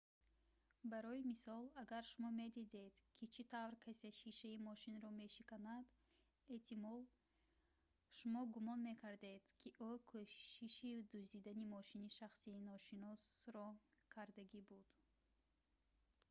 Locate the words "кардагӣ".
14.13-14.61